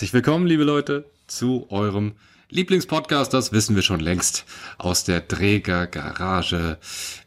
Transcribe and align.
Herzlich 0.00 0.14
willkommen, 0.14 0.46
liebe 0.46 0.64
Leute, 0.64 1.04
zu 1.26 1.66
eurem 1.68 2.12
Lieblingspodcast. 2.48 3.34
Das 3.34 3.52
wissen 3.52 3.76
wir 3.76 3.82
schon 3.82 4.00
längst 4.00 4.46
aus 4.78 5.04
der 5.04 5.28
Träger 5.28 5.86
Garage. 5.86 6.78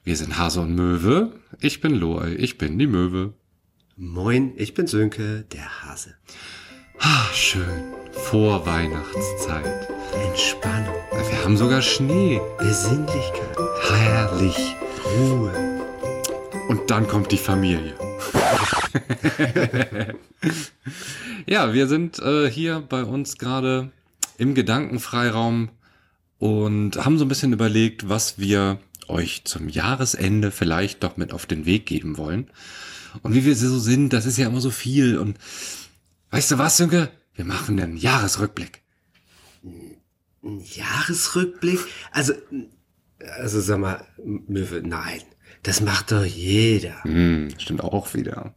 Wir 0.04 0.18
sind 0.18 0.40
Hase 0.40 0.62
und 0.62 0.74
Möwe. 0.74 1.34
Ich 1.60 1.82
bin 1.82 1.94
Loai, 1.94 2.34
ich 2.34 2.58
bin 2.58 2.80
die 2.80 2.88
Möwe. 2.88 3.34
Moin, 3.96 4.54
ich 4.56 4.74
bin 4.74 4.88
Sönke, 4.88 5.46
der 5.54 5.84
Hase. 5.84 6.16
Ah, 6.98 7.28
schön. 7.32 7.94
Vorweihnachtszeit. 8.12 9.88
Entspannung, 10.32 10.96
Wir 11.30 11.44
haben 11.44 11.58
sogar 11.58 11.84
Schnee. 11.84 12.42
Besinnlichkeit, 12.58 13.56
Herrlich. 13.88 14.76
Ruhe. 15.06 15.54
Und 16.70 16.90
dann 16.90 17.08
kommt 17.08 17.32
die 17.32 17.38
Familie. 17.38 17.94
ja, 21.46 21.74
wir 21.74 21.88
sind 21.88 22.20
äh, 22.20 22.50
hier 22.50 22.82
bei 22.82 23.04
uns 23.04 23.38
gerade 23.38 23.92
im 24.38 24.54
Gedankenfreiraum 24.54 25.70
und 26.40 26.98
haben 26.98 27.18
so 27.18 27.26
ein 27.26 27.30
bisschen 27.30 27.54
überlegt, 27.54 28.10
was 28.10 28.38
wir 28.40 28.80
euch 29.08 29.44
zum 29.46 29.70
Jahresende 29.70 30.52
vielleicht 30.52 31.04
doch 31.04 31.18
mit 31.18 31.34
auf 31.34 31.46
den 31.46 31.66
Weg 31.66 31.86
geben 31.86 32.18
wollen. 32.18 32.50
Und 33.22 33.34
wie 33.34 33.46
wir 33.46 33.56
so 33.56 33.80
sind, 33.80 34.12
das 34.14 34.26
ist 34.26 34.38
ja 34.38 34.48
immer 34.48 34.62
so 34.62 34.72
viel. 34.72 35.18
Und 35.18 35.38
weißt 36.32 36.52
du 36.52 36.58
was, 36.58 36.78
Sönke? 36.78 37.12
Wir 37.36 37.46
machen 37.46 37.80
einen 37.80 37.98
Jahresrückblick. 37.98 38.82
Ein 39.64 40.62
Jahresrückblick? 40.64 41.80
Also, 42.12 42.34
also 43.38 43.62
sag 43.62 43.80
mal, 43.80 44.06
Möwe, 44.24 44.82
nein. 44.84 45.22
Das 45.64 45.80
macht 45.80 46.12
doch 46.12 46.26
jeder. 46.26 47.04
Hm, 47.04 47.50
stimmt 47.58 47.82
auch 47.82 48.14
wieder. 48.14 48.54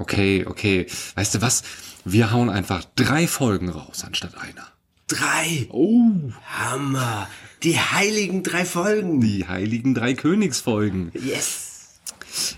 Okay, 0.00 0.46
okay. 0.46 0.86
Weißt 1.14 1.34
du 1.34 1.42
was? 1.42 1.62
Wir 2.06 2.32
hauen 2.32 2.48
einfach 2.48 2.84
drei 2.96 3.26
Folgen 3.26 3.68
raus 3.68 4.02
anstatt 4.02 4.34
einer. 4.38 4.66
Drei. 5.08 5.66
Oh, 5.68 6.10
Hammer. 6.46 7.28
Die 7.62 7.78
heiligen 7.78 8.42
drei 8.42 8.64
Folgen. 8.64 9.20
die 9.20 9.46
heiligen 9.46 9.94
drei 9.94 10.14
Königsfolgen. 10.14 11.12
Yes. 11.12 12.00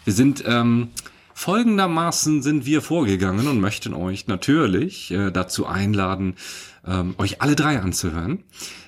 Wir 0.04 0.12
sind 0.12 0.44
ähm, 0.46 0.90
folgendermaßen 1.34 2.42
sind 2.42 2.64
wir 2.64 2.80
vorgegangen 2.80 3.48
und 3.48 3.60
möchten 3.60 3.92
euch 3.92 4.28
natürlich 4.28 5.10
äh, 5.10 5.32
dazu 5.32 5.66
einladen, 5.66 6.36
ähm, 6.86 7.16
euch 7.18 7.42
alle 7.42 7.56
drei 7.56 7.80
anzuhören. 7.80 8.44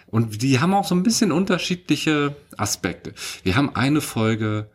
Und 0.07 0.43
die 0.43 0.61
haben 0.61 0.75
auch 0.75 0.87
so 0.87 0.95
ein 0.95 1.03
bisschen 1.03 1.33
unterschiedliche 1.33 2.37
Aspekte. 2.57 3.15
Wir 3.43 3.57
haben 3.57 3.75
eine 3.75 4.01
Folge, 4.01 4.71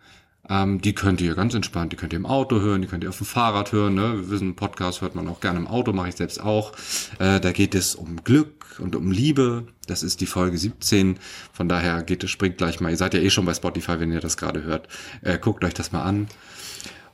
ähm, 0.49 0.81
die 0.81 0.93
könnt 0.93 1.21
ihr 1.21 1.35
ganz 1.35 1.53
entspannt, 1.53 1.91
die 1.93 1.95
könnt 1.95 2.13
ihr 2.13 2.17
im 2.17 2.25
Auto 2.25 2.59
hören, 2.59 2.81
die 2.81 2.87
könnt 2.87 3.03
ihr 3.03 3.09
auf 3.09 3.17
dem 3.17 3.27
Fahrrad 3.27 3.71
hören. 3.71 3.93
Ne? 3.93 4.17
Wir 4.17 4.29
wissen, 4.31 4.55
Podcast 4.55 5.01
hört 5.01 5.15
man 5.15 5.27
auch 5.27 5.39
gerne 5.39 5.59
im 5.59 5.67
Auto, 5.67 5.93
mache 5.93 6.09
ich 6.09 6.15
selbst 6.15 6.41
auch. 6.41 6.73
Äh, 7.19 7.39
da 7.39 7.51
geht 7.51 7.75
es 7.75 7.95
um 7.95 8.23
Glück 8.23 8.79
und 8.79 8.95
um 8.95 9.11
Liebe. 9.11 9.67
Das 9.87 10.01
ist 10.03 10.21
die 10.21 10.25
Folge 10.25 10.57
17. 10.57 11.19
Von 11.53 11.69
daher 11.69 12.01
geht 12.01 12.23
es, 12.23 12.31
springt 12.31 12.57
gleich 12.57 12.79
mal. 12.79 12.89
Ihr 12.89 12.97
seid 12.97 13.13
ja 13.13 13.19
eh 13.19 13.29
schon 13.29 13.45
bei 13.45 13.53
Spotify, 13.53 13.99
wenn 13.99 14.11
ihr 14.11 14.21
das 14.21 14.37
gerade 14.37 14.63
hört. 14.63 14.87
Äh, 15.21 15.37
guckt 15.37 15.63
euch 15.63 15.73
das 15.73 15.91
mal 15.91 16.03
an. 16.03 16.27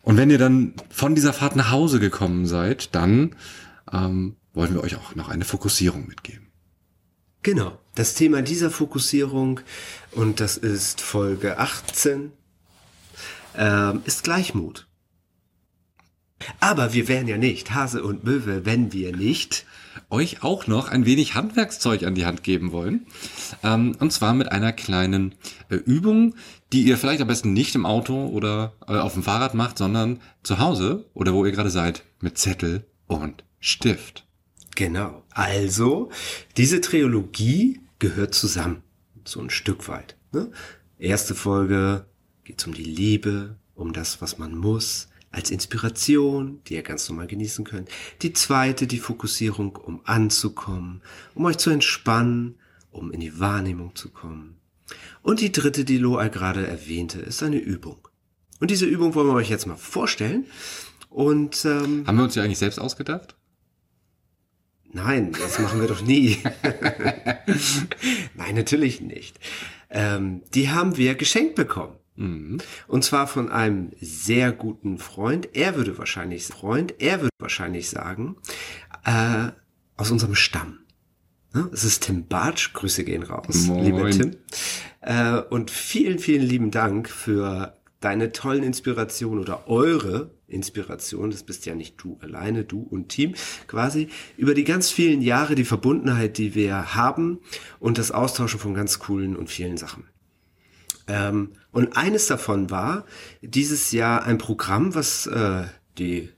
Und 0.02 0.17
wenn 0.17 0.30
ihr 0.30 0.38
dann 0.38 0.73
von 0.89 1.16
dieser 1.16 1.33
Fahrt 1.33 1.55
nach 1.55 1.72
Hause 1.72 1.99
gekommen 1.99 2.45
seid, 2.45 2.95
dann 2.95 3.36
ähm, 3.92 4.36
wollen 4.53 4.73
wir 4.73 4.83
euch 4.83 4.95
auch 4.95 5.16
noch 5.16 5.30
eine 5.30 5.45
Fokussierung 5.45 6.08
mitgeben. 6.08 6.47
Genau. 7.42 7.77
Das 7.95 8.14
Thema 8.14 8.42
dieser 8.42 8.72
Fokussierung, 8.72 9.59
und 10.11 10.39
das 10.39 10.58
ist 10.58 11.02
Folge 11.02 11.59
18, 11.59 12.31
ähm, 13.58 14.02
ist 14.06 14.23
Gleichmut. 14.23 14.88
Aber 16.60 16.93
wir 16.93 17.08
wären 17.08 17.27
ja 17.27 17.38
nicht 17.38 17.73
Hase 17.73 18.04
und 18.04 18.23
Möwe, 18.23 18.66
wenn 18.66 18.92
wir 18.93 19.16
nicht 19.16 19.66
euch 20.10 20.43
auch 20.43 20.67
noch 20.67 20.89
ein 20.89 21.05
wenig 21.05 21.36
Handwerkszeug 21.36 22.04
an 22.04 22.15
die 22.15 22.26
Hand 22.26 22.44
geben 22.44 22.71
wollen. 22.71 23.08
Ähm, 23.64 23.95
und 23.99 24.11
zwar 24.11 24.33
mit 24.33 24.52
einer 24.52 24.73
kleinen 24.73 25.36
äh, 25.70 25.76
Übung, 25.76 26.36
die 26.73 26.83
ihr 26.83 26.98
vielleicht 26.98 27.21
am 27.21 27.27
besten 27.27 27.54
nicht 27.54 27.76
im 27.76 27.86
Auto 27.86 28.27
oder 28.27 28.73
äh, 28.88 28.94
auf 28.94 29.14
dem 29.14 29.23
Fahrrad 29.23 29.54
macht, 29.54 29.77
sondern 29.77 30.20
zu 30.44 30.60
Hause 30.60 31.05
oder 31.14 31.33
wo 31.33 31.45
ihr 31.45 31.52
gerade 31.52 31.70
seid, 31.70 32.04
mit 32.20 32.38
Zettel 32.38 32.86
und 33.08 33.44
Stift. 33.60 34.26
Genau. 34.76 35.23
Also, 35.32 36.11
diese 36.58 36.82
Trilogie 36.82 37.80
gehört 37.99 38.36
zusammen. 38.36 38.83
So 39.23 39.39
ein 39.39 39.49
Stück 39.49 39.88
weit. 39.88 40.17
Ne? 40.33 40.52
Erste 40.99 41.33
Folge 41.33 42.05
geht 42.45 42.66
um 42.66 42.73
die 42.73 42.83
Liebe, 42.83 43.58
um 43.73 43.92
das, 43.92 44.22
was 44.22 44.38
man 44.38 44.56
muss, 44.56 45.10
als 45.32 45.52
Inspiration, 45.52 46.61
die 46.67 46.76
ihr 46.76 46.83
ganz 46.83 47.10
normal 47.10 47.28
genießen 47.28 47.66
könnt. 47.66 47.89
Die 48.22 48.32
zweite, 48.32 48.88
die 48.88 49.00
Fokussierung, 49.00 49.76
um 49.76 50.00
anzukommen, 50.06 51.02
um 51.33 51.44
euch 51.45 51.58
zu 51.58 51.72
entspannen, 51.72 52.56
um 52.92 53.11
in 53.11 53.20
die 53.20 53.39
Wahrnehmung 53.39 53.95
zu 53.95 54.10
kommen. 54.10 54.56
Und 55.22 55.42
die 55.42 55.52
dritte, 55.52 55.83
die 55.83 55.98
Loa 55.98 56.30
gerade 56.30 56.66
erwähnte, 56.66 57.20
ist 57.20 57.44
eine 57.44 57.58
Übung. 57.58 58.08
Und 58.62 58.72
diese 58.72 58.86
Übung 58.86 59.16
wollen 59.16 59.27
wir 59.27 59.33
euch 59.33 59.50
jetzt 59.50 59.66
mal 59.66 59.76
vorstellen. 59.76 60.45
Und 61.10 61.66
ähm, 61.66 62.06
Haben 62.08 62.17
wir 62.17 62.23
uns 62.23 62.36
die 62.36 62.39
eigentlich 62.39 62.60
selbst 62.60 62.80
ausgedacht? 62.80 63.36
Nein, 64.94 65.33
das 65.33 65.60
machen 65.60 65.82
wir 65.82 65.88
doch 65.89 66.02
nie. 66.02 66.38
Nein, 68.36 68.56
natürlich 68.56 69.02
nicht. 69.02 69.38
Ähm, 69.89 70.44
die 70.54 70.70
haben 70.70 70.95
wir 70.95 71.16
geschenkt 71.16 71.56
bekommen. 71.56 71.98
Und 72.87 73.03
zwar 73.03 73.27
von 73.27 73.49
einem 73.49 73.92
sehr 73.99 74.52
guten 74.52 74.98
Freund. 74.98 75.49
Er 75.53 75.76
würde 75.76 75.98
wahrscheinlich 75.98 76.45
Freund, 76.45 76.95
er 76.99 77.21
würde 77.21 77.30
wahrscheinlich 77.39 77.89
sagen, 77.89 78.37
äh, 79.03 79.49
aus 79.98 80.11
unserem 80.11 80.36
Stamm. 80.36 80.80
Ne? 81.53 81.70
Es 81.73 81.83
ist 81.83 82.03
Tim 82.03 82.27
Bartsch. 82.27 82.73
Grüße 82.73 83.03
gehen 83.03 83.23
raus, 83.23 83.67
Moin. 83.67 83.83
lieber 83.86 84.09
Tim. 84.09 84.36
Äh, 85.02 85.39
und 85.49 85.71
vielen, 85.71 86.20
vielen 86.20 86.43
lieben 86.43 86.71
Dank 86.71 87.09
für 87.09 87.76
deine 87.99 88.32
tollen 88.32 88.64
Inspirationen 88.64 89.39
oder 89.39 89.67
eure 89.67 90.32
Inspiration, 90.47 91.32
das 91.32 91.43
bist 91.43 91.65
ja 91.65 91.73
nicht 91.73 91.95
du 91.97 92.20
alleine, 92.21 92.64
du 92.64 92.82
und 92.82 93.09
Team, 93.09 93.33
quasi 93.67 94.09
über 94.37 94.53
die 94.53 94.64
ganz 94.64 94.92
vielen 94.92 95.21
Jahre, 95.21 95.55
die 95.55 95.65
Verbundenheit, 95.65 96.37
die 96.37 96.53
wir 96.53 96.93
haben 96.95 97.39
und 97.80 97.97
das 97.97 98.11
Austauschen 98.11 98.59
von 98.59 98.73
ganz 98.76 98.99
coolen 98.99 99.36
und 99.36 99.49
vielen 99.49 99.77
Sachen. 99.77 100.03
Ähm, 101.08 101.54
und 101.71 101.98
eines 101.98 102.27
davon 102.27 102.70
war 102.71 103.05
dieses 103.42 103.92
Jahr 103.92 104.23
ein 104.23 104.38
Programm, 104.38 104.95
was 104.95 105.27
äh, 105.27 105.64
die 105.98 106.30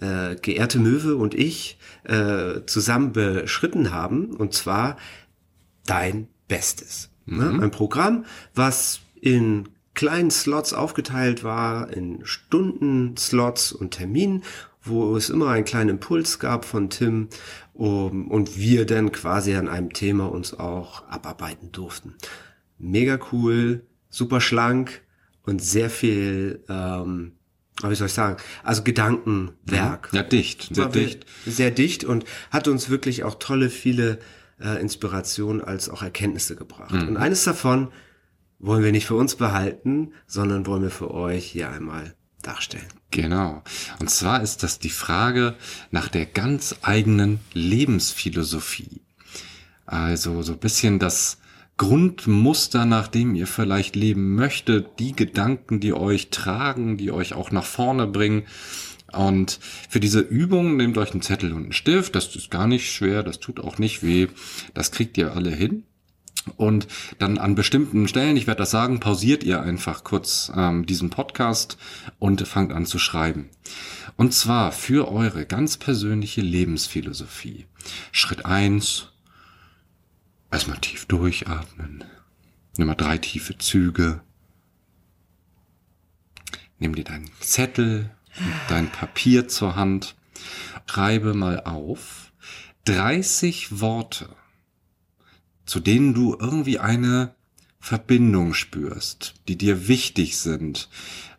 äh, 0.00 0.36
geehrte 0.36 0.78
Möwe 0.78 1.16
und 1.16 1.34
ich 1.34 1.78
äh, 2.04 2.60
zusammen 2.66 3.12
beschritten 3.12 3.92
haben, 3.92 4.36
und 4.36 4.54
zwar 4.54 4.96
Dein 5.86 6.28
Bestes. 6.46 7.10
Ne? 7.26 7.58
Ein 7.60 7.70
Programm, 7.70 8.24
was 8.54 9.00
in 9.20 9.68
kleinen 9.94 10.30
Slots 10.30 10.72
aufgeteilt 10.72 11.44
war, 11.44 11.92
in 11.92 12.24
Stundenslots 12.24 13.72
und 13.72 13.92
Terminen, 13.92 14.44
wo 14.82 15.16
es 15.16 15.30
immer 15.30 15.48
einen 15.48 15.64
kleinen 15.64 15.90
Impuls 15.90 16.38
gab 16.38 16.64
von 16.64 16.90
Tim 16.90 17.28
um, 17.74 18.28
und 18.28 18.58
wir 18.58 18.86
dann 18.86 19.12
quasi 19.12 19.54
an 19.54 19.68
einem 19.68 19.92
Thema 19.92 20.30
uns 20.30 20.54
auch 20.58 21.06
abarbeiten 21.08 21.72
durften. 21.72 22.14
Mega 22.78 23.18
cool, 23.32 23.84
super 24.12 24.40
schlank 24.40 25.02
und 25.42 25.60
sehr 25.60 25.90
viel, 25.90 26.62
ähm, 26.68 27.32
wie 27.82 27.94
soll 27.96 28.06
ich 28.06 28.12
sagen, 28.12 28.36
also 28.62 28.84
Gedankenwerk. 28.84 30.10
Ja, 30.12 30.22
dicht, 30.22 30.72
sehr 30.72 30.86
dicht. 30.86 31.26
Sehr 31.44 31.72
dicht 31.72 32.04
und 32.04 32.24
hat 32.52 32.68
uns 32.68 32.90
wirklich 32.90 33.24
auch 33.24 33.34
tolle, 33.40 33.70
viele 33.70 34.20
äh, 34.60 34.80
Inspirationen 34.80 35.62
als 35.62 35.88
auch 35.88 36.02
Erkenntnisse 36.02 36.54
gebracht. 36.54 36.92
Und 36.92 37.16
eines 37.16 37.42
davon 37.42 37.88
wollen 38.60 38.84
wir 38.84 38.92
nicht 38.92 39.06
für 39.06 39.16
uns 39.16 39.34
behalten, 39.34 40.12
sondern 40.28 40.66
wollen 40.66 40.82
wir 40.82 40.90
für 40.90 41.12
euch 41.12 41.46
hier 41.46 41.70
einmal 41.70 42.14
darstellen. 42.42 42.86
Genau. 43.10 43.62
Und 43.98 44.10
zwar 44.10 44.42
ist 44.42 44.62
das 44.62 44.78
die 44.78 44.90
Frage 44.90 45.56
nach 45.90 46.08
der 46.08 46.26
ganz 46.26 46.76
eigenen 46.82 47.40
Lebensphilosophie. 47.54 49.00
Also 49.86 50.42
so 50.42 50.52
ein 50.52 50.58
bisschen 50.58 50.98
das 50.98 51.38
Grundmuster, 51.76 52.84
nach 52.84 53.08
dem 53.08 53.34
ihr 53.34 53.46
vielleicht 53.46 53.96
leben 53.96 54.34
möchtet, 54.34 54.98
die 54.98 55.12
Gedanken, 55.12 55.80
die 55.80 55.92
euch 55.92 56.30
tragen, 56.30 56.96
die 56.96 57.10
euch 57.10 57.34
auch 57.34 57.50
nach 57.50 57.64
vorne 57.64 58.06
bringen. 58.06 58.44
Und 59.12 59.58
für 59.88 60.00
diese 60.00 60.20
Übung 60.20 60.76
nehmt 60.76 60.96
euch 60.96 61.12
einen 61.12 61.22
Zettel 61.22 61.52
und 61.52 61.64
einen 61.64 61.72
Stift. 61.72 62.14
Das 62.14 62.34
ist 62.34 62.50
gar 62.50 62.66
nicht 62.66 62.90
schwer, 62.90 63.22
das 63.22 63.40
tut 63.40 63.60
auch 63.60 63.78
nicht 63.78 64.02
weh. 64.02 64.28
Das 64.74 64.90
kriegt 64.90 65.18
ihr 65.18 65.34
alle 65.34 65.50
hin. 65.50 65.84
Und 66.56 66.88
dann 67.18 67.38
an 67.38 67.54
bestimmten 67.54 68.08
Stellen, 68.08 68.36
ich 68.36 68.46
werde 68.46 68.58
das 68.58 68.72
sagen, 68.72 69.00
pausiert 69.00 69.44
ihr 69.44 69.62
einfach 69.62 70.02
kurz 70.02 70.50
ähm, 70.56 70.86
diesen 70.86 71.10
Podcast 71.10 71.78
und 72.18 72.46
fangt 72.48 72.72
an 72.72 72.84
zu 72.84 72.98
schreiben. 72.98 73.48
Und 74.16 74.34
zwar 74.34 74.72
für 74.72 75.10
eure 75.10 75.46
ganz 75.46 75.76
persönliche 75.76 76.40
Lebensphilosophie. 76.40 77.66
Schritt 78.10 78.44
eins: 78.44 79.11
erstmal 80.52 80.78
tief 80.78 81.06
durchatmen. 81.06 82.04
Nimm 82.76 82.86
mal 82.86 82.94
drei 82.94 83.18
tiefe 83.18 83.58
Züge. 83.58 84.20
Nimm 86.78 86.94
dir 86.94 87.04
deinen 87.04 87.30
Zettel, 87.40 88.10
dein 88.68 88.90
Papier 88.90 89.48
zur 89.48 89.76
Hand. 89.76 90.14
Schreibe 90.86 91.32
mal 91.32 91.60
auf 91.60 92.32
30 92.84 93.80
Worte, 93.80 94.28
zu 95.64 95.80
denen 95.80 96.12
du 96.12 96.36
irgendwie 96.38 96.78
eine 96.78 97.34
Verbindung 97.80 98.52
spürst, 98.52 99.34
die 99.48 99.56
dir 99.56 99.88
wichtig 99.88 100.36
sind, 100.36 100.90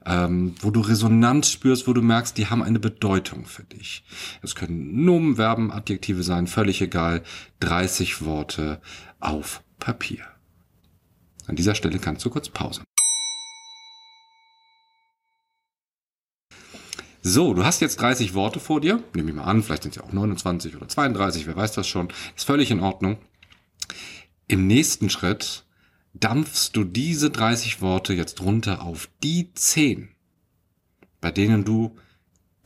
ähm, 0.06 0.56
wo 0.62 0.72
du 0.72 0.82
Resonanz 0.82 1.50
spürst, 1.50 1.88
wo 1.88 1.94
du 1.94 2.02
merkst, 2.02 2.38
die 2.38 2.48
haben 2.48 2.64
eine 2.64 2.80
Bedeutung 2.80 3.46
für 3.46 3.64
dich. 3.64 4.04
Es 4.42 4.56
können 4.56 5.06
Nomen, 5.06 5.36
Verben, 5.36 5.72
Adjektive 5.72 6.24
sein, 6.24 6.48
völlig 6.48 6.82
egal. 6.82 7.24
30 7.60 8.26
Worte 8.26 8.82
auf 9.20 9.64
Papier. 9.80 10.24
An 11.48 11.56
dieser 11.56 11.76
Stelle 11.76 12.00
kannst 12.00 12.24
du 12.26 12.30
kurz 12.30 12.50
Pause. 12.50 12.82
So, 17.26 17.54
du 17.54 17.64
hast 17.64 17.80
jetzt 17.80 18.02
30 18.02 18.34
Worte 18.34 18.60
vor 18.60 18.82
dir. 18.82 19.02
Nehme 19.14 19.30
ich 19.30 19.36
mal 19.36 19.46
an, 19.46 19.64
vielleicht 19.64 19.84
sind 19.84 19.92
es 19.92 19.96
ja 19.96 20.04
auch 20.04 20.12
29 20.12 20.76
oder 20.76 20.90
32, 20.90 21.48
wer 21.48 21.56
weiß 21.56 21.72
das 21.72 21.88
schon. 21.88 22.10
Ist 22.36 22.46
völlig 22.46 22.70
in 22.70 22.82
Ordnung. 22.82 23.18
Im 24.48 24.68
nächsten 24.68 25.10
Schritt 25.10 25.64
dampfst 26.14 26.72
du 26.74 26.84
diese 26.84 27.30
30 27.30 27.82
Worte 27.82 28.14
jetzt 28.14 28.42
runter 28.42 28.84
auf 28.84 29.10
die 29.24 29.54
10, 29.54 30.10
bei 31.22 31.32
denen 31.32 31.66
du 31.66 31.98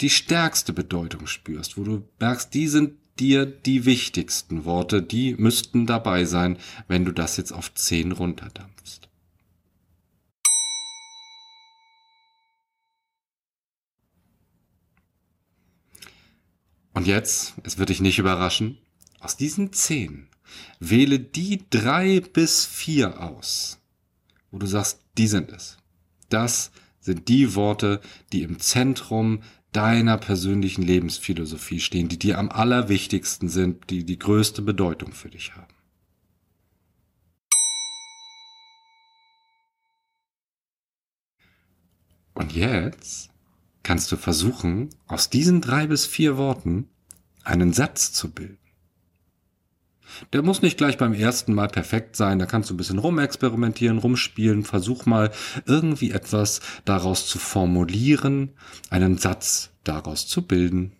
die 0.01 0.09
stärkste 0.09 0.73
Bedeutung 0.73 1.27
spürst, 1.27 1.77
wo 1.77 1.83
du 1.83 2.07
merkst, 2.19 2.53
die 2.53 2.67
sind 2.67 2.94
dir 3.19 3.45
die 3.45 3.85
wichtigsten 3.85 4.65
Worte, 4.65 5.01
die 5.01 5.33
müssten 5.35 5.88
dabei 5.88 6.25
sein, 6.25 6.57
wenn 6.88 7.05
du 7.05 7.11
das 7.11 7.38
jetzt 7.38 7.51
auf 7.51 7.73
10 7.73 8.11
runterdampfst. 8.11 9.09
Und 16.93 17.07
jetzt, 17.07 17.53
es 17.63 17.77
wird 17.77 17.89
dich 17.89 18.01
nicht 18.01 18.19
überraschen, 18.19 18.77
aus 19.19 19.38
diesen 19.38 19.71
10 19.71 20.27
Wähle 20.80 21.19
die 21.19 21.63
drei 21.69 22.19
bis 22.19 22.65
vier 22.65 23.21
aus, 23.21 23.80
wo 24.51 24.57
du 24.57 24.68
sagst, 24.68 25.00
die 25.18 25.27
sind 25.27 25.51
es. 25.51 25.77
Das 26.30 26.71
sind 27.00 27.27
die 27.30 27.56
Worte, 27.56 28.01
die 28.31 28.44
im 28.44 28.59
Zentrum 28.59 29.42
deiner 29.71 30.18
persönlichen 30.18 30.81
Lebensphilosophie 30.81 31.80
stehen, 31.80 32.09
die 32.09 32.19
dir 32.19 32.38
am 32.38 32.50
allerwichtigsten 32.50 33.50
sind, 33.50 33.89
die 33.89 34.04
die 34.04 34.19
größte 34.19 34.62
Bedeutung 34.62 35.13
für 35.13 35.30
dich 35.30 35.56
haben. 35.56 35.74
Und 42.33 42.53
jetzt 42.53 43.30
kannst 43.83 44.12
du 44.12 44.18
versuchen, 44.18 44.89
aus 45.07 45.30
diesen 45.30 45.62
drei 45.62 45.88
bis 45.88 46.06
vier 46.06 46.38
Worten 46.38 46.89
einen 47.44 47.74
Satz 47.74 48.12
zu 48.13 48.30
bilden. 48.31 48.66
Der 50.33 50.42
muss 50.42 50.62
nicht 50.62 50.77
gleich 50.77 50.98
beim 50.98 51.13
ersten 51.13 51.54
Mal 51.54 51.68
perfekt 51.68 52.15
sein, 52.15 52.39
da 52.39 52.45
kannst 52.45 52.69
du 52.69 52.74
ein 52.74 52.77
bisschen 52.77 53.00
rumexperimentieren, 53.00 53.98
rumspielen, 53.98 54.63
versuch 54.63 55.06
mal 55.06 55.31
irgendwie 55.65 56.12
etwas 56.12 56.62
daraus 56.86 57.27
zu 57.27 57.39
formulieren, 57.39 58.51
einen 58.89 59.18
Satz 59.18 59.71
daraus 59.83 60.27
zu 60.27 60.42
bilden. 60.42 60.94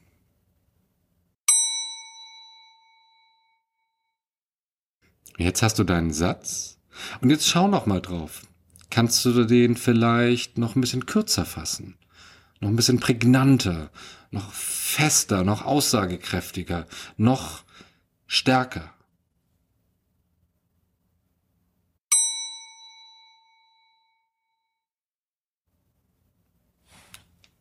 Jetzt 5.38 5.62
hast 5.62 5.77
du 5.77 5.83
deinen 5.83 6.12
Satz 6.12 6.80
und 7.21 7.30
jetzt 7.30 7.48
schau 7.48 7.68
noch 7.68 7.86
mal 7.86 8.01
drauf. 8.01 8.42
Kannst 8.89 9.24
du 9.25 9.44
den 9.44 9.75
vielleicht 9.75 10.57
noch 10.57 10.75
ein 10.75 10.81
bisschen 10.81 11.06
kürzer 11.06 11.45
fassen? 11.45 11.95
Noch 12.60 12.69
ein 12.69 12.75
bisschen 12.75 13.00
prägnanter, 13.00 13.92
noch 14.31 14.51
fester, 14.51 15.44
noch 15.44 15.63
aussagekräftiger, 15.63 16.88
noch 17.18 17.63
stärker? 18.25 18.96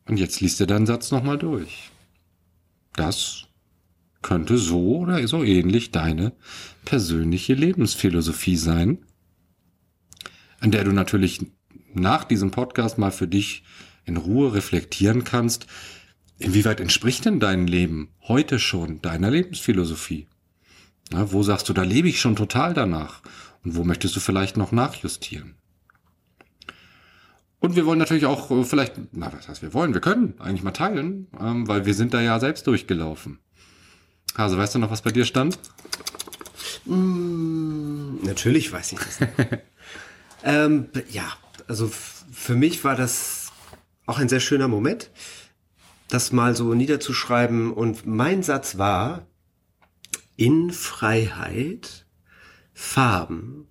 Und 0.07 0.17
jetzt 0.17 0.39
liest 0.41 0.61
er 0.61 0.67
deinen 0.67 0.85
Satz 0.85 1.11
nochmal 1.11 1.37
durch. 1.37 1.91
Das 2.93 3.43
könnte 4.21 4.57
so 4.57 4.97
oder 4.97 5.25
so 5.27 5.43
ähnlich 5.43 5.91
deine 5.91 6.33
persönliche 6.85 7.53
Lebensphilosophie 7.53 8.57
sein, 8.57 9.05
an 10.59 10.71
der 10.71 10.83
du 10.83 10.91
natürlich 10.91 11.45
nach 11.93 12.23
diesem 12.23 12.51
Podcast 12.51 12.97
mal 12.97 13.11
für 13.11 13.27
dich 13.27 13.63
in 14.05 14.17
Ruhe 14.17 14.53
reflektieren 14.53 15.23
kannst, 15.23 15.67
inwieweit 16.39 16.79
entspricht 16.79 17.25
denn 17.25 17.39
dein 17.39 17.67
Leben 17.67 18.09
heute 18.21 18.59
schon 18.59 19.01
deiner 19.01 19.29
Lebensphilosophie? 19.29 20.27
Na, 21.11 21.31
wo 21.31 21.43
sagst 21.43 21.69
du, 21.69 21.73
da 21.73 21.83
lebe 21.83 22.09
ich 22.09 22.19
schon 22.19 22.35
total 22.35 22.73
danach? 22.73 23.21
Und 23.63 23.75
wo 23.75 23.83
möchtest 23.83 24.15
du 24.15 24.19
vielleicht 24.19 24.57
noch 24.57 24.71
nachjustieren? 24.71 25.55
Und 27.59 27.75
wir 27.75 27.85
wollen 27.85 27.99
natürlich 27.99 28.25
auch 28.25 28.51
äh, 28.51 28.63
vielleicht, 28.63 28.95
na, 29.11 29.31
was 29.33 29.47
heißt 29.47 29.61
wir 29.61 29.73
wollen, 29.73 29.93
wir 29.93 30.01
können 30.01 30.35
eigentlich 30.39 30.63
mal 30.63 30.71
teilen, 30.71 31.27
ähm, 31.39 31.67
weil 31.67 31.85
wir 31.85 31.93
sind 31.93 32.13
da 32.13 32.21
ja 32.21 32.39
selbst 32.39 32.67
durchgelaufen. 32.67 33.39
Hase, 34.37 34.57
weißt 34.57 34.75
du 34.75 34.79
noch, 34.79 34.91
was 34.91 35.01
bei 35.01 35.11
dir 35.11 35.25
stand? 35.25 35.57
Mm, 36.85 38.23
natürlich 38.23 38.71
weiß 38.71 38.91
ich 38.91 38.99
das. 38.99 39.19
ähm, 40.43 40.89
ja, 41.09 41.25
also 41.67 41.89
für 42.31 42.55
mich 42.55 42.83
war 42.83 42.95
das 42.95 43.51
auch 44.05 44.19
ein 44.19 44.29
sehr 44.29 44.39
schöner 44.39 44.67
Moment, 44.67 45.09
das 46.09 46.31
mal 46.31 46.55
so 46.55 46.73
niederzuschreiben. 46.75 47.73
Und 47.73 48.05
mein 48.05 48.43
Satz 48.43 48.77
war, 48.77 49.25
in 50.35 50.71
Freiheit 50.71 52.05
Farben 52.73 53.67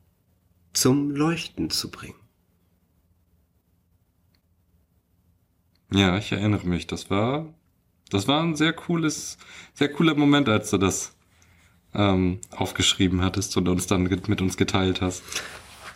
zum 0.73 1.11
Leuchten 1.13 1.71
zu 1.71 1.93
bringen. 1.93 2.26
Ja, 5.93 6.17
ich 6.19 6.33
erinnere 6.33 6.67
mich. 6.67 6.87
Das 6.87 7.11
war, 7.11 7.47
das 8.11 8.29
war 8.29 8.43
ein 8.43 8.57
sehr 8.57 8.73
cooles, 8.73 9.39
sehr 9.75 9.91
cooler 9.93 10.15
Moment, 10.15 10.49
als 10.49 10.71
du 10.71 10.79
das 10.79 11.17
ähm, 11.95 12.41
aufgeschrieben 12.51 13.23
hattest 13.23 13.57
und 13.57 13.69
uns 13.69 13.87
dann 13.87 14.03
mit 14.03 14.41
uns 14.41 14.57
geteilt 14.57 15.01
hast. 15.01 15.23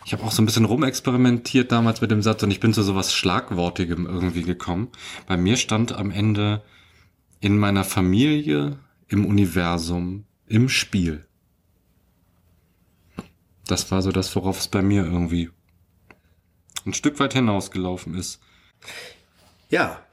Ich 0.07 0.13
habe 0.13 0.25
auch 0.25 0.33
so 0.33 0.43
ein 0.43 0.47
bisschen 0.47 0.65
rumexperimentiert 0.65 1.71
damals 1.71 2.01
mit 2.01 2.11
dem 2.11 2.23
Satz 2.23 2.43
und 2.43 2.51
ich 2.51 2.61
bin 2.61 2.73
zu 2.73 2.83
sowas 2.83 3.15
Schlagwortigem 3.15 4.07
irgendwie 4.07 4.43
gekommen. 4.43 4.89
Bei 5.27 5.37
mir 5.37 5.57
stand 5.57 5.93
am 5.93 6.11
Ende 6.11 6.63
in 7.41 7.59
meiner 7.59 7.85
Familie, 7.85 8.79
im 9.09 9.27
Universum, 9.27 10.25
im 10.47 10.69
Spiel. 10.69 11.27
Das 13.67 13.91
war 13.91 14.03
so 14.03 14.11
das, 14.11 14.35
worauf 14.35 14.59
es 14.59 14.69
bei 14.69 14.83
mir 14.83 15.05
irgendwie 15.05 15.51
ein 16.87 16.95
Stück 16.95 17.21
weit 17.21 17.35
hinausgelaufen 17.35 18.15
ist. 18.15 18.41
Ja, 19.71 20.05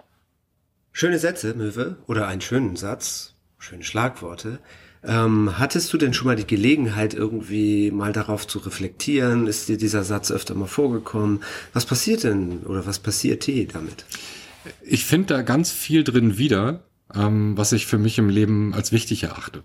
schöne 0.91 1.17
Sätze, 1.17 1.55
Möwe, 1.55 1.97
oder 2.05 2.27
einen 2.27 2.41
schönen 2.41 2.75
Satz, 2.75 3.33
schöne 3.57 3.83
Schlagworte. 3.83 4.59
Ähm, 5.03 5.57
hattest 5.57 5.91
du 5.91 5.97
denn 5.97 6.13
schon 6.13 6.27
mal 6.27 6.35
die 6.35 6.45
Gelegenheit, 6.45 7.15
irgendwie 7.15 7.89
mal 7.89 8.13
darauf 8.13 8.45
zu 8.45 8.59
reflektieren? 8.59 9.47
Ist 9.47 9.67
dir 9.67 9.77
dieser 9.77 10.03
Satz 10.03 10.29
öfter 10.29 10.53
mal 10.53 10.67
vorgekommen? 10.67 11.41
Was 11.73 11.87
passiert 11.87 12.23
denn 12.23 12.59
oder 12.65 12.85
was 12.85 12.99
passiert 12.99 13.45
hier 13.45 13.67
damit? 13.67 14.05
Ich 14.83 15.05
finde 15.05 15.33
da 15.33 15.41
ganz 15.41 15.71
viel 15.71 16.03
drin 16.03 16.37
wieder, 16.37 16.83
ähm, 17.15 17.57
was 17.57 17.71
ich 17.71 17.87
für 17.87 17.97
mich 17.97 18.19
im 18.19 18.29
Leben 18.29 18.75
als 18.75 18.91
wichtig 18.91 19.23
erachte. 19.23 19.63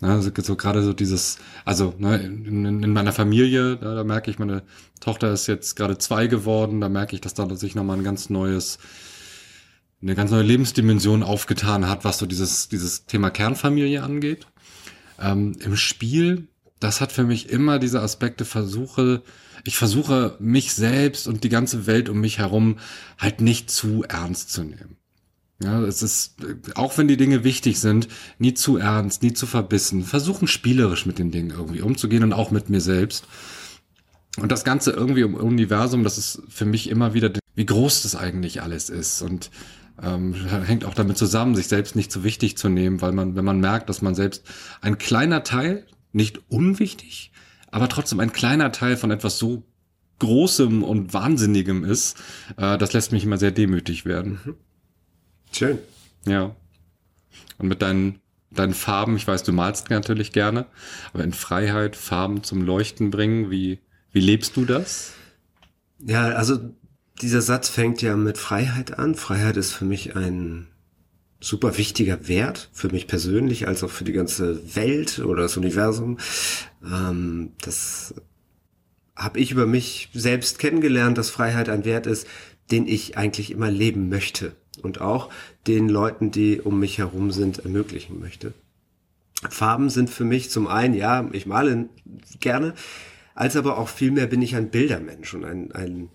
Ja, 0.00 0.20
so, 0.20 0.30
so 0.36 0.54
gerade 0.54 0.82
so 0.82 0.92
dieses, 0.92 1.38
also 1.64 1.92
ne, 1.98 2.18
in, 2.18 2.64
in 2.64 2.92
meiner 2.92 3.12
Familie, 3.12 3.76
da, 3.76 3.96
da 3.96 4.04
merke 4.04 4.30
ich, 4.30 4.38
meine 4.38 4.62
Tochter 5.00 5.32
ist 5.32 5.48
jetzt 5.48 5.74
gerade 5.74 5.98
zwei 5.98 6.28
geworden, 6.28 6.80
da 6.80 6.88
merke 6.88 7.16
ich, 7.16 7.20
dass 7.20 7.34
da 7.34 7.52
sich 7.56 7.74
nochmal 7.74 7.98
ein 7.98 8.04
ganz 8.04 8.30
neues, 8.30 8.78
eine 10.00 10.14
ganz 10.14 10.30
neue 10.30 10.44
Lebensdimension 10.44 11.24
aufgetan 11.24 11.88
hat, 11.88 12.04
was 12.04 12.18
so 12.18 12.26
dieses, 12.26 12.68
dieses 12.68 13.06
Thema 13.06 13.30
Kernfamilie 13.30 14.02
angeht. 14.02 14.46
Ähm, 15.18 15.56
Im 15.64 15.76
Spiel, 15.76 16.46
das 16.78 17.00
hat 17.00 17.10
für 17.10 17.24
mich 17.24 17.50
immer 17.50 17.80
diese 17.80 18.00
Aspekte 18.00 18.44
versuche, 18.44 19.22
ich 19.64 19.76
versuche 19.76 20.36
mich 20.38 20.74
selbst 20.74 21.26
und 21.26 21.42
die 21.42 21.48
ganze 21.48 21.88
Welt 21.88 22.08
um 22.08 22.20
mich 22.20 22.38
herum 22.38 22.78
halt 23.18 23.40
nicht 23.40 23.68
zu 23.68 24.04
ernst 24.04 24.52
zu 24.52 24.62
nehmen. 24.62 24.97
Ja, 25.60 25.82
es 25.82 26.02
ist, 26.02 26.36
auch 26.76 26.96
wenn 26.98 27.08
die 27.08 27.16
Dinge 27.16 27.42
wichtig 27.42 27.80
sind, 27.80 28.06
nie 28.38 28.54
zu 28.54 28.76
ernst, 28.76 29.22
nie 29.22 29.32
zu 29.32 29.46
verbissen. 29.46 30.04
Versuchen 30.04 30.46
spielerisch 30.46 31.04
mit 31.04 31.18
den 31.18 31.32
Dingen 31.32 31.50
irgendwie 31.50 31.80
umzugehen 31.80 32.22
und 32.22 32.32
auch 32.32 32.52
mit 32.52 32.70
mir 32.70 32.80
selbst. 32.80 33.26
Und 34.38 34.52
das 34.52 34.62
Ganze 34.62 34.92
irgendwie 34.92 35.22
im 35.22 35.34
Universum, 35.34 36.04
das 36.04 36.16
ist 36.16 36.42
für 36.48 36.64
mich 36.64 36.88
immer 36.88 37.12
wieder, 37.12 37.32
wie 37.56 37.66
groß 37.66 38.02
das 38.02 38.14
eigentlich 38.14 38.62
alles 38.62 38.88
ist. 38.88 39.20
Und 39.20 39.50
ähm, 40.00 40.34
hängt 40.34 40.84
auch 40.84 40.94
damit 40.94 41.18
zusammen, 41.18 41.56
sich 41.56 41.66
selbst 41.66 41.96
nicht 41.96 42.12
zu 42.12 42.22
wichtig 42.22 42.56
zu 42.56 42.68
nehmen, 42.68 43.02
weil 43.02 43.10
man, 43.10 43.34
wenn 43.34 43.44
man 43.44 43.58
merkt, 43.58 43.88
dass 43.88 44.00
man 44.00 44.14
selbst 44.14 44.44
ein 44.80 44.96
kleiner 44.98 45.42
Teil, 45.42 45.86
nicht 46.12 46.40
unwichtig, 46.48 47.32
aber 47.70 47.88
trotzdem 47.88 48.20
ein 48.20 48.32
kleiner 48.32 48.72
Teil 48.72 48.96
von 48.96 49.10
etwas 49.10 49.38
so 49.38 49.64
Großem 50.20 50.82
und 50.82 51.14
Wahnsinnigem 51.14 51.84
ist, 51.84 52.16
äh, 52.56 52.76
das 52.78 52.92
lässt 52.92 53.12
mich 53.12 53.24
immer 53.24 53.38
sehr 53.38 53.52
demütig 53.52 54.04
werden. 54.04 54.40
Mhm. 54.44 54.54
Schön. 55.52 55.78
Ja. 56.26 56.54
Und 57.58 57.68
mit 57.68 57.82
deinen 57.82 58.20
deinen 58.50 58.74
Farben, 58.74 59.16
ich 59.16 59.26
weiß, 59.26 59.42
du 59.42 59.52
malst 59.52 59.90
natürlich 59.90 60.32
gerne, 60.32 60.66
aber 61.12 61.24
in 61.24 61.32
Freiheit 61.32 61.96
Farben 61.96 62.42
zum 62.42 62.62
Leuchten 62.62 63.10
bringen, 63.10 63.50
wie, 63.50 63.78
wie 64.12 64.20
lebst 64.20 64.56
du 64.56 64.64
das? 64.64 65.12
Ja, 65.98 66.28
also 66.30 66.58
dieser 67.20 67.42
Satz 67.42 67.68
fängt 67.68 68.02
ja 68.02 68.16
mit 68.16 68.38
Freiheit 68.38 68.98
an. 68.98 69.14
Freiheit 69.14 69.56
ist 69.56 69.72
für 69.72 69.84
mich 69.84 70.16
ein 70.16 70.68
super 71.40 71.76
wichtiger 71.78 72.28
Wert, 72.28 72.70
für 72.72 72.88
mich 72.88 73.06
persönlich, 73.06 73.68
als 73.68 73.82
auch 73.84 73.90
für 73.90 74.04
die 74.04 74.12
ganze 74.12 74.76
Welt 74.76 75.18
oder 75.20 75.42
das 75.42 75.56
Universum. 75.56 76.18
Ähm, 76.84 77.52
das 77.60 78.14
habe 79.14 79.40
ich 79.40 79.50
über 79.50 79.66
mich 79.66 80.10
selbst 80.14 80.58
kennengelernt, 80.58 81.18
dass 81.18 81.30
Freiheit 81.30 81.68
ein 81.68 81.84
Wert 81.84 82.06
ist, 82.06 82.26
den 82.70 82.86
ich 82.86 83.16
eigentlich 83.16 83.50
immer 83.50 83.70
leben 83.70 84.08
möchte 84.08 84.54
und 84.84 85.00
auch 85.00 85.30
den 85.66 85.88
Leuten, 85.88 86.30
die 86.30 86.60
um 86.60 86.78
mich 86.78 86.98
herum 86.98 87.30
sind, 87.30 87.58
ermöglichen 87.58 88.20
möchte. 88.20 88.52
Farben 89.48 89.90
sind 89.90 90.10
für 90.10 90.24
mich 90.24 90.50
zum 90.50 90.66
einen, 90.66 90.94
ja, 90.94 91.28
ich 91.32 91.46
male 91.46 91.88
gerne, 92.40 92.74
als 93.34 93.56
aber 93.56 93.78
auch 93.78 93.88
vielmehr 93.88 94.26
bin 94.26 94.42
ich 94.42 94.56
ein 94.56 94.70
Bildermensch 94.70 95.32
und 95.34 95.44
ein, 95.44 95.70
ein 95.72 96.10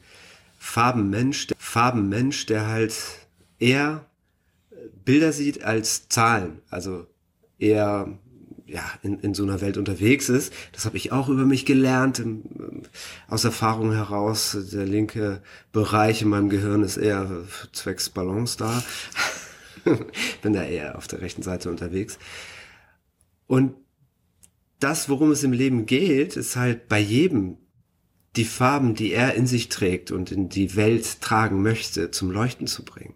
Farbenmensch, 0.58 1.48
der, 1.48 1.58
Farbenmensch, 1.58 2.46
der 2.46 2.68
halt 2.68 2.96
eher 3.60 4.06
Bilder 5.06 5.32
sieht 5.32 5.64
als 5.64 6.10
Zahlen, 6.10 6.60
also 6.70 7.08
eher 7.60 8.18
ja, 8.74 8.84
in, 9.04 9.20
in 9.20 9.36
so 9.36 9.44
einer 9.44 9.62
Welt 9.62 9.78
unterwegs 9.78 10.30
ist. 10.30 10.52
Das 10.72 10.86
habe 10.86 10.98
ich 10.98 11.12
auch 11.12 11.30
über 11.30 11.46
mich 11.46 11.66
gelernt, 11.66 12.18
im, 12.18 12.42
aus 13.28 13.44
Erfahrung 13.44 13.94
heraus. 13.94 14.58
Der 14.72 14.86
linke 14.86 15.44
Bereich 15.72 16.24
in 16.24 16.30
meinem 16.30 16.50
Gehirn 16.50 16.84
ist 16.84 16.98
eher 16.98 17.30
zwecks 17.72 18.10
Balance 18.10 18.58
da. 18.58 18.84
Bin 20.42 20.54
da 20.54 20.64
eher 20.64 20.98
auf 20.98 21.08
der 21.08 21.22
rechten 21.22 21.44
Seite 21.44 21.70
unterwegs. 21.70 22.18
Und 23.46 23.76
das, 24.80 25.08
worum 25.08 25.32
es 25.32 25.44
im 25.44 25.54
Leben 25.54 25.86
geht, 25.86 26.36
ist 26.36 26.56
halt 26.56 26.90
bei 26.90 27.00
jedem 27.00 27.58
die 28.36 28.46
Farben, 28.46 28.96
die 28.96 29.12
er 29.12 29.36
in 29.36 29.46
sich 29.46 29.70
trägt 29.70 30.10
und 30.10 30.32
in 30.32 30.50
die 30.50 30.76
Welt 30.76 31.22
tragen 31.22 31.62
möchte, 31.62 32.10
zum 32.10 32.32
Leuchten 32.32 32.66
zu 32.66 32.84
bringen. 32.84 33.14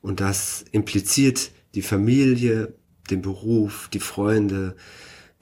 Und 0.00 0.20
das 0.20 0.64
impliziert 0.72 1.50
die 1.74 1.82
Familie, 1.82 2.72
den 3.10 3.22
Beruf, 3.22 3.88
die 3.92 4.00
Freunde, 4.00 4.76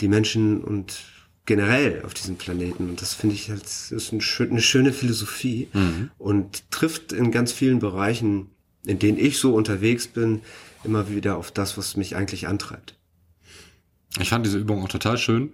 die 0.00 0.08
Menschen 0.08 0.62
und 0.62 1.04
generell 1.46 2.02
auf 2.04 2.14
diesem 2.14 2.36
Planeten. 2.36 2.90
Und 2.90 3.00
das 3.00 3.14
finde 3.14 3.34
ich 3.34 3.48
halt, 3.50 3.62
ist 3.64 4.12
eine 4.12 4.20
schöne 4.20 4.92
Philosophie 4.92 5.68
mhm. 5.72 6.10
und 6.18 6.70
trifft 6.70 7.12
in 7.12 7.30
ganz 7.30 7.52
vielen 7.52 7.78
Bereichen, 7.78 8.50
in 8.84 8.98
denen 8.98 9.18
ich 9.18 9.38
so 9.38 9.54
unterwegs 9.54 10.06
bin, 10.08 10.42
immer 10.84 11.08
wieder 11.08 11.36
auf 11.36 11.50
das, 11.50 11.78
was 11.78 11.96
mich 11.96 12.16
eigentlich 12.16 12.46
antreibt. 12.48 12.96
Ich 14.20 14.28
fand 14.30 14.46
diese 14.46 14.58
Übung 14.58 14.82
auch 14.82 14.88
total 14.88 15.18
schön. 15.18 15.52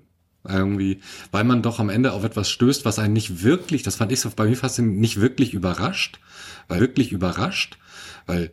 Irgendwie, 0.49 1.01
weil 1.31 1.45
man 1.45 1.63
doch 1.63 1.79
am 1.79 1.89
Ende 1.89 2.13
auf 2.13 2.25
etwas 2.25 2.51
stößt, 2.51 2.85
was 2.85 2.99
einen 2.99 3.13
nicht 3.13 3.45
wirklich, 3.45 3.85
das 3.85 3.95
fand 3.95 4.11
ich 4.11 4.19
so 4.19 4.29
bei 4.35 4.47
mir 4.47 4.57
fast 4.57 4.77
nicht 4.81 5.21
wirklich 5.21 5.55
überrascht, 5.55 6.19
weil 6.67 6.81
wirklich 6.81 7.13
überrascht, 7.13 7.79
weil 8.27 8.53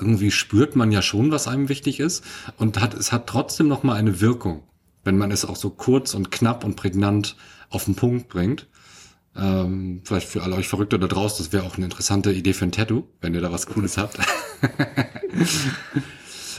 irgendwie 0.00 0.30
spürt 0.30 0.76
man 0.76 0.92
ja 0.92 1.02
schon, 1.02 1.30
was 1.30 1.48
einem 1.48 1.68
wichtig 1.68 2.00
ist 2.00 2.24
und 2.56 2.80
hat, 2.80 2.94
es 2.94 3.12
hat 3.12 3.26
trotzdem 3.26 3.68
noch 3.68 3.82
mal 3.82 3.94
eine 3.94 4.20
Wirkung, 4.20 4.62
wenn 5.04 5.18
man 5.18 5.30
es 5.30 5.44
auch 5.44 5.56
so 5.56 5.70
kurz 5.70 6.14
und 6.14 6.30
knapp 6.30 6.64
und 6.64 6.76
prägnant 6.76 7.36
auf 7.70 7.84
den 7.84 7.94
Punkt 7.94 8.28
bringt. 8.28 8.66
Ähm, 9.36 10.00
vielleicht 10.04 10.28
für 10.28 10.42
alle 10.42 10.56
euch 10.56 10.68
Verrückte 10.68 10.98
da 10.98 11.06
draußen, 11.06 11.44
das 11.44 11.52
wäre 11.52 11.64
auch 11.64 11.76
eine 11.76 11.84
interessante 11.84 12.32
Idee 12.32 12.54
für 12.54 12.64
ein 12.64 12.72
Tattoo, 12.72 13.04
wenn 13.20 13.34
ihr 13.34 13.42
da 13.42 13.52
was 13.52 13.66
Cooles 13.66 13.98
habt. 13.98 14.18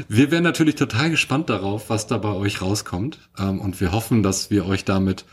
wir 0.07 0.29
wären 0.29 0.43
natürlich 0.43 0.75
total 0.75 1.09
gespannt 1.09 1.49
darauf, 1.49 1.89
was 1.89 2.05
da 2.05 2.17
bei 2.17 2.31
euch 2.31 2.61
rauskommt. 2.61 3.29
Ähm, 3.37 3.59
und 3.59 3.81
wir 3.81 3.91
hoffen, 3.91 4.21
dass 4.21 4.51
wir 4.51 4.65
euch 4.65 4.85
damit 4.85 5.25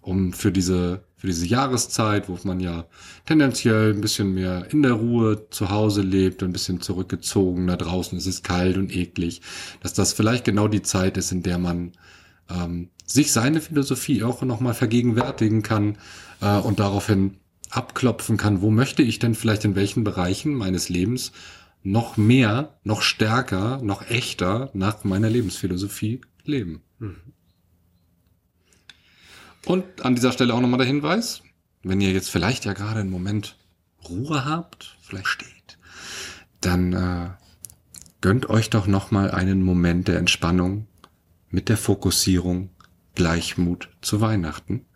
um 0.00 0.32
für 0.32 0.52
diese, 0.52 1.02
für 1.20 1.26
diese 1.26 1.46
Jahreszeit, 1.46 2.30
wo 2.30 2.38
man 2.44 2.60
ja 2.60 2.86
tendenziell 3.26 3.92
ein 3.92 4.00
bisschen 4.00 4.32
mehr 4.32 4.66
in 4.70 4.82
der 4.82 4.94
Ruhe 4.94 5.50
zu 5.50 5.68
Hause 5.68 6.00
lebt, 6.00 6.42
ein 6.42 6.52
bisschen 6.52 6.80
zurückgezogen, 6.80 7.66
da 7.66 7.76
draußen 7.76 8.16
ist 8.16 8.26
es 8.26 8.42
kalt 8.42 8.78
und 8.78 8.90
eklig, 8.90 9.42
dass 9.82 9.92
das 9.92 10.14
vielleicht 10.14 10.46
genau 10.46 10.66
die 10.66 10.80
Zeit 10.80 11.18
ist, 11.18 11.30
in 11.30 11.42
der 11.42 11.58
man 11.58 11.92
ähm, 12.48 12.88
sich 13.04 13.32
seine 13.32 13.60
Philosophie 13.60 14.22
auch 14.22 14.40
nochmal 14.40 14.72
vergegenwärtigen 14.72 15.62
kann 15.62 15.98
äh, 16.40 16.56
und 16.56 16.80
daraufhin 16.80 17.36
abklopfen 17.68 18.38
kann, 18.38 18.62
wo 18.62 18.70
möchte 18.70 19.02
ich 19.02 19.18
denn 19.18 19.34
vielleicht 19.34 19.66
in 19.66 19.74
welchen 19.74 20.04
Bereichen 20.04 20.54
meines 20.54 20.88
Lebens 20.88 21.32
noch 21.82 22.16
mehr, 22.16 22.78
noch 22.82 23.02
stärker, 23.02 23.80
noch 23.82 24.08
echter 24.08 24.70
nach 24.72 25.04
meiner 25.04 25.28
Lebensphilosophie 25.28 26.22
leben. 26.44 26.80
Mhm. 26.98 27.16
Und 29.66 30.04
an 30.04 30.14
dieser 30.14 30.32
Stelle 30.32 30.54
auch 30.54 30.60
nochmal 30.60 30.78
der 30.78 30.86
Hinweis, 30.86 31.42
wenn 31.82 32.00
ihr 32.00 32.12
jetzt 32.12 32.30
vielleicht 32.30 32.64
ja 32.64 32.72
gerade 32.72 33.00
einen 33.00 33.10
Moment 33.10 33.56
Ruhe 34.08 34.44
habt, 34.44 34.96
vielleicht 35.02 35.28
steht, 35.28 35.78
dann 36.60 36.92
äh, 36.92 37.30
gönnt 38.20 38.48
euch 38.48 38.70
doch 38.70 38.86
nochmal 38.86 39.30
einen 39.30 39.62
Moment 39.62 40.08
der 40.08 40.18
Entspannung 40.18 40.86
mit 41.50 41.68
der 41.68 41.76
Fokussierung 41.76 42.70
Gleichmut 43.14 43.88
zu 44.00 44.20
Weihnachten, 44.20 44.86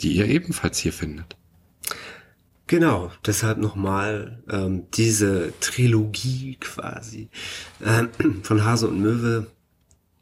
die 0.00 0.14
ihr 0.14 0.26
ebenfalls 0.26 0.78
hier 0.78 0.92
findet. 0.92 1.36
Genau, 2.66 3.12
deshalb 3.26 3.58
nochmal 3.58 4.42
ähm, 4.48 4.86
diese 4.94 5.52
Trilogie 5.60 6.56
quasi 6.58 7.28
äh, 7.80 8.04
von 8.42 8.64
Hase 8.64 8.88
und 8.88 9.00
Möwe 9.00 9.48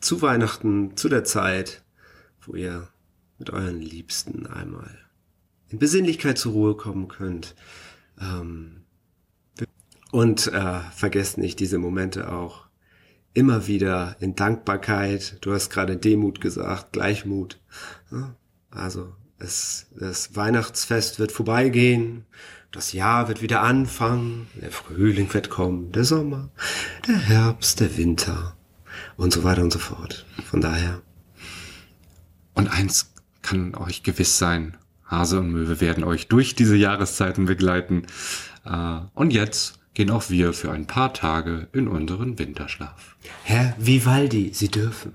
zu 0.01 0.21
Weihnachten, 0.23 0.97
zu 0.97 1.09
der 1.09 1.25
Zeit, 1.25 1.83
wo 2.43 2.57
ihr 2.57 2.89
mit 3.41 3.51
euren 3.51 3.81
Liebsten 3.81 4.47
einmal 4.47 4.97
in 5.71 5.79
Besinnlichkeit 5.79 6.39
zur 6.39 6.53
Ruhe 6.53 6.77
kommen 6.77 7.09
könnt. 7.09 7.55
Ähm, 8.21 8.83
und 10.11 10.49
äh, 10.49 10.81
vergesst 10.95 11.39
nicht 11.39 11.61
diese 11.61 11.79
Momente 11.79 12.33
auch 12.33 12.67
immer 13.33 13.69
wieder 13.69 14.17
in 14.19 14.35
Dankbarkeit. 14.35 15.39
Du 15.41 15.53
hast 15.53 15.71
gerade 15.71 15.97
Demut 15.97 16.41
gesagt, 16.41 16.93
Gleichmut. 16.93 17.61
Also 18.71 19.15
es, 19.39 19.87
das 19.99 20.35
Weihnachtsfest 20.35 21.21
wird 21.21 21.31
vorbeigehen, 21.31 22.25
das 22.73 22.93
Jahr 22.93 23.29
wird 23.29 23.41
wieder 23.41 23.63
anfangen, 23.63 24.49
der 24.61 24.73
Frühling 24.73 25.33
wird 25.33 25.49
kommen, 25.51 25.93
der 25.93 26.05
Sommer, 26.05 26.51
der 27.07 27.19
Herbst, 27.19 27.81
der 27.81 27.97
Winter 27.97 28.57
und 29.17 29.33
so 29.33 29.45
weiter 29.45 29.63
und 29.63 29.73
so 29.73 29.79
fort. 29.79 30.27
Von 30.45 30.61
daher. 30.61 31.03
Und 32.55 32.69
eins 32.69 33.10
kann 33.43 33.75
euch 33.75 34.03
gewiss 34.03 34.39
sein, 34.39 34.77
Hase 35.07 35.41
und 35.41 35.51
Möwe 35.51 35.81
werden 35.81 36.05
euch 36.05 36.29
durch 36.29 36.55
diese 36.55 36.77
Jahreszeiten 36.77 37.47
begleiten. 37.47 38.07
Äh, 38.65 39.01
und 39.15 39.33
jetzt 39.33 39.79
gehen 39.95 40.11
auch 40.11 40.31
wir 40.31 40.53
für 40.53 40.71
ein 40.71 40.87
paar 40.87 41.13
Tage 41.13 41.69
in 41.73 41.89
unseren 41.89 42.39
Winterschlaf. 42.39 43.17
Herr 43.43 43.75
Vivaldi, 43.79 44.51
Sie 44.55 44.69
dürfen. 44.69 45.13